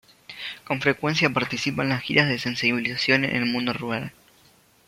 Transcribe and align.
Con 0.65 0.81
frecuencia 0.81 1.29
participa 1.29 1.83
en 1.83 1.89
las 1.89 2.01
giras 2.01 2.27
de 2.27 2.39
sensibilización 2.39 3.23
en 3.23 3.35
el 3.35 3.45
mundo 3.45 3.71
rural. 3.71 4.13